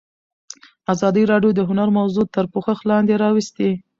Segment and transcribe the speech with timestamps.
[0.93, 3.69] ازادي راډیو د هنر موضوع تر پوښښ لاندې راوستې.